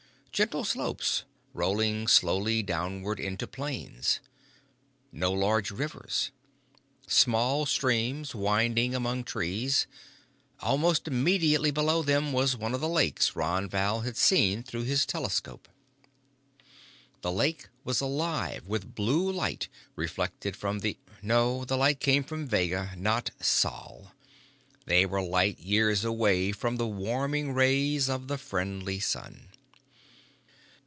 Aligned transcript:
Gentle 0.33 0.63
slopes 0.63 1.23
rolling 1.53 2.07
slowly 2.07 2.63
downward 2.63 3.19
into 3.19 3.45
plains. 3.45 4.21
No 5.11 5.31
large 5.31 5.69
rivers. 5.69 6.31
Small 7.05 7.67
streams 7.67 8.33
winding 8.33 8.95
among 8.95 9.23
trees. 9.25 9.85
Almost 10.61 11.07
immediately 11.07 11.69
below 11.69 12.01
them 12.01 12.33
was 12.33 12.57
one 12.57 12.73
of 12.73 12.81
the 12.81 12.89
lakes 12.89 13.35
Ron 13.35 13.69
Val 13.69 14.01
had 14.01 14.17
seen 14.17 14.63
through 14.63 14.81
his 14.83 15.05
telescope. 15.05 15.67
The 17.21 17.31
lake 17.31 17.67
was 17.83 18.01
alive 18.01 18.65
with 18.65 18.95
blue 18.95 19.31
light 19.31 19.67
reflected 19.95 20.55
from 20.55 20.79
the 20.79 20.97
No, 21.21 21.65
the 21.65 21.77
light 21.77 21.99
came 21.99 22.23
from 22.23 22.47
Vega, 22.47 22.93
not 22.97 23.29
Sol. 23.41 24.13
They 24.85 25.05
were 25.05 25.21
light 25.21 25.59
years 25.59 26.03
away 26.03 26.51
from 26.51 26.77
the 26.77 26.87
warming 26.87 27.53
rays 27.53 28.09
of 28.09 28.27
the 28.27 28.39
friendly 28.39 28.99
sun. 28.99 29.49